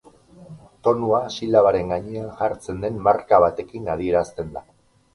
[0.87, 4.69] Tonua silabaren gainean jartzen den marka batekin adierazten da.